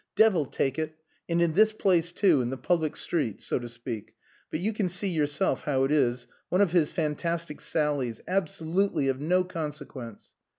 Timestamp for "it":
0.79-0.95, 5.83-5.91